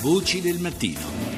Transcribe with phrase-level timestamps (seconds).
[0.00, 1.29] Voci del mattino.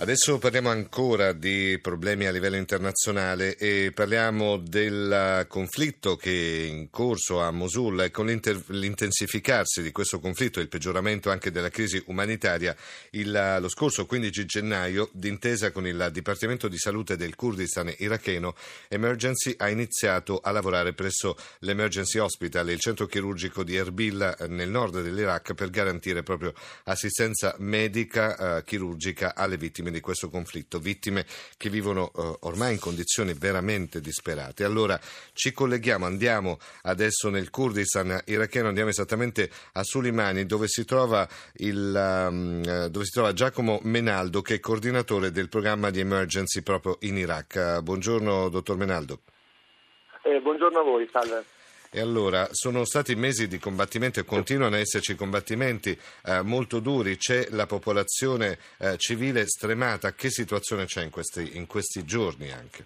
[0.00, 6.88] Adesso parliamo ancora di problemi a livello internazionale e parliamo del conflitto che è in
[6.88, 12.00] corso a Mosul e con l'intensificarsi di questo conflitto e il peggioramento anche della crisi
[12.06, 12.76] umanitaria.
[13.10, 18.54] Il, lo scorso 15 gennaio, d'intesa con il Dipartimento di Salute del Kurdistan iracheno,
[18.86, 25.02] Emergency ha iniziato a lavorare presso l'Emergency Hospital, il centro chirurgico di Erbil nel nord
[25.02, 26.54] dell'Iraq, per garantire proprio
[26.84, 31.24] assistenza medica eh, chirurgica alle vittime vittime di questo conflitto, vittime
[31.56, 34.64] che vivono eh, ormai in condizioni veramente disperate.
[34.64, 34.98] Allora
[35.32, 42.28] ci colleghiamo, andiamo adesso nel Kurdistan iracheno, andiamo esattamente a Sulimani dove si trova, il,
[42.30, 47.16] um, dove si trova Giacomo Menaldo che è coordinatore del programma di emergency proprio in
[47.16, 47.80] Iraq.
[47.80, 49.20] buongiorno dottor Menaldo.
[50.22, 51.57] Eh, buongiorno a voi, salve.
[51.90, 57.16] E allora, sono stati mesi di combattimento e continuano ad esserci combattimenti eh, molto duri,
[57.16, 62.84] c'è la popolazione eh, civile stremata, che situazione c'è in questi, in questi giorni anche?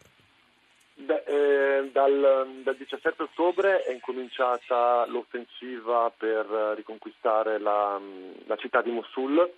[0.94, 8.00] Beh, eh, dal, dal, 17 ottobre è incominciata l'offensiva per riconquistare la,
[8.46, 9.50] la città di Mosul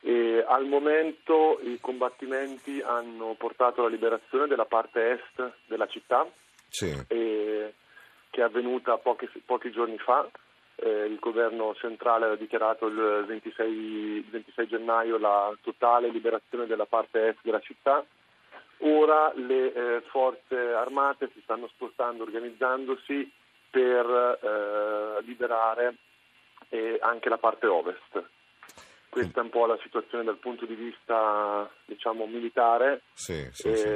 [0.00, 6.26] e al momento i combattimenti hanno portato alla liberazione della parte est della città.
[6.68, 6.94] Sì.
[7.08, 7.74] E,
[8.30, 10.28] che è avvenuta pochi, pochi giorni fa.
[10.78, 17.28] Eh, il governo centrale ha dichiarato il 26, 26, gennaio la totale liberazione della parte
[17.28, 18.04] est della città.
[18.80, 23.30] Ora le eh, forze armate si stanno spostando, organizzandosi
[23.70, 25.94] per eh, liberare
[26.68, 28.22] eh, anche la parte ovest.
[29.16, 33.00] Questa è un po' la situazione dal punto di vista diciamo, militare.
[33.14, 33.88] Sì, sì, sì.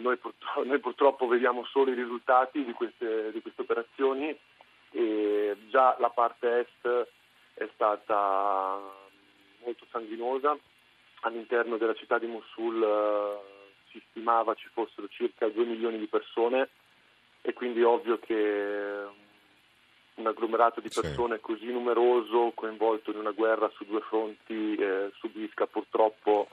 [0.00, 4.38] Noi, purtroppo, noi, purtroppo vediamo solo i risultati di queste, di queste operazioni
[4.92, 7.08] e già la parte est
[7.54, 8.78] è stata
[9.64, 10.56] molto sanguinosa.
[11.22, 16.68] All'interno della città di Mosul eh, si stimava ci fossero circa 2 milioni di persone
[17.42, 19.04] e quindi è ovvio che
[20.16, 21.40] un agglomerato di persone sì.
[21.40, 26.48] così numeroso coinvolto in una guerra su due fronti eh, subisca purtroppo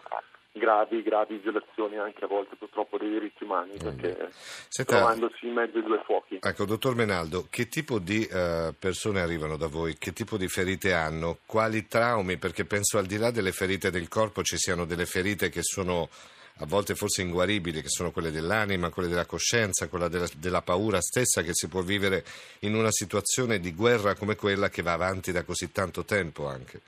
[0.52, 4.30] gravi, gravi violazioni anche a volte purtroppo dei diritti umani perché
[4.68, 6.40] Senta, trovandosi in mezzo ai due fuochi.
[6.42, 9.98] Ecco, dottor Menaldo, che tipo di uh, persone arrivano da voi?
[9.98, 11.38] Che tipo di ferite hanno?
[11.46, 12.38] Quali traumi?
[12.38, 16.10] Perché penso al di là delle ferite del corpo ci siano delle ferite che sono
[16.58, 21.02] a volte forse inguaribili, che sono quelle dell'anima, quelle della coscienza, quella della, della, paura
[21.02, 22.24] stessa che si può vivere
[22.60, 26.82] in una situazione di guerra come quella che va avanti da così tanto tempo anche?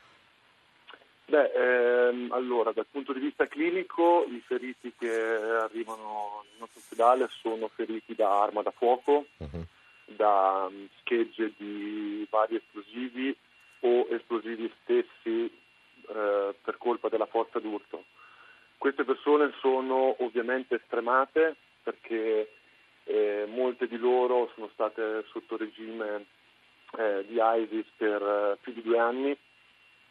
[1.25, 7.27] Beh, ehm, allora, dal punto di vista clinico, i feriti che arrivano nel nostro ospedale
[7.31, 9.65] sono feriti da arma da fuoco, uh-huh.
[10.05, 13.35] da um, schegge di vari esplosivi
[13.79, 18.03] o esplosivi stessi eh, per colpa della forza d'urto.
[18.83, 22.51] Queste persone sono ovviamente stremate perché
[23.05, 26.25] eh, molte di loro sono state sotto regime
[26.97, 29.37] eh, di ISIS per eh, più di due anni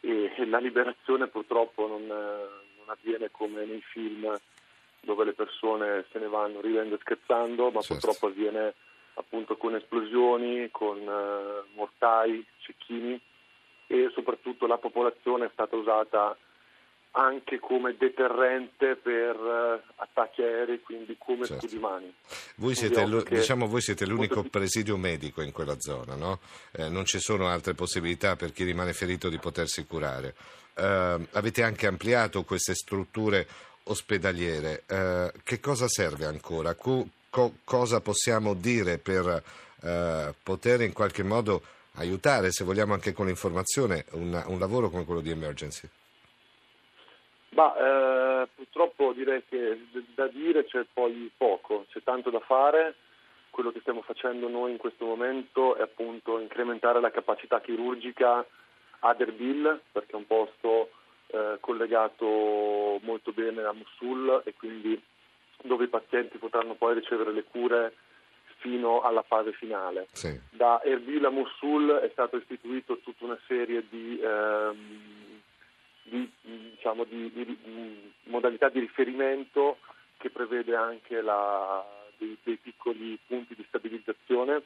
[0.01, 4.35] e, e la liberazione purtroppo non, non, avviene come nei film
[5.03, 8.07] dove le persone se ne vanno ridendo e scherzando, ma certo.
[8.07, 8.73] purtroppo avviene
[9.17, 13.21] appunto con esplosioni, con eh, mortai, cecchini
[13.87, 16.35] e soprattutto la popolazione è stata usata
[17.13, 21.79] anche come deterrente per uh, attacchi aerei, quindi come certo.
[21.79, 22.13] mani.
[22.57, 26.41] Voi siete, diciamo, voi siete l'unico presidio medico in quella zona, no?
[26.73, 30.35] eh, non ci sono altre possibilità per chi rimane ferito di potersi curare.
[30.75, 33.47] Uh, avete anche ampliato queste strutture
[33.85, 34.85] ospedaliere.
[34.89, 36.75] Uh, che cosa serve ancora?
[36.75, 39.43] Co- co- cosa possiamo dire per
[40.45, 41.61] poter in qualche modo
[41.95, 45.89] aiutare, se vogliamo anche con l'informazione, una, un lavoro come quello di Emergency?
[47.55, 52.95] Ma eh, purtroppo direi che da dire c'è poi poco, c'è tanto da fare.
[53.51, 58.45] Quello che stiamo facendo noi in questo momento è appunto incrementare la capacità chirurgica
[59.01, 60.91] ad Erbil, perché è un posto
[61.27, 65.01] eh, collegato molto bene a Mosul e quindi
[65.65, 67.95] dove i pazienti potranno poi ricevere le cure
[68.57, 70.07] fino alla fase finale.
[70.13, 70.41] Sì.
[70.51, 75.32] Da Erbil a Mosul è stata istituita tutta una serie di ehm,
[76.03, 79.79] di, diciamo, di, di, modalità di riferimento
[80.19, 81.85] che prevede anche la,
[82.17, 84.63] dei, dei, piccoli punti di stabilizzazione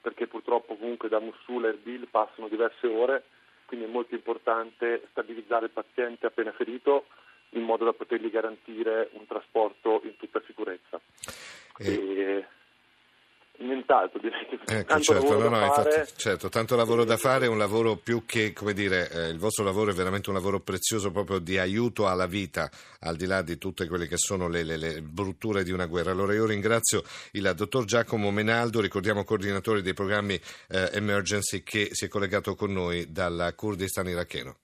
[0.00, 3.24] perché purtroppo comunque da Mosul a Erbil passano diverse ore,
[3.66, 7.06] quindi è molto importante stabilizzare il paziente appena ferito
[7.50, 11.00] in modo da potergli garantire un trasporto in tutta sicurezza.
[11.78, 11.92] E...
[11.92, 12.46] E
[13.58, 14.20] nient'altro
[14.66, 18.72] ecco, certo, no, no, infatti, certo, tanto lavoro da fare, un lavoro più che, come
[18.72, 22.70] dire, eh, il vostro lavoro è veramente un lavoro prezioso proprio di aiuto alla vita,
[23.00, 26.10] al di là di tutte quelle che sono le, le, le brutture di una guerra.
[26.10, 30.34] Allora io ringrazio il dottor Giacomo Menaldo, ricordiamo coordinatore dei programmi
[30.68, 34.56] eh, Emergency che si è collegato con noi dal Kurdistan iracheno.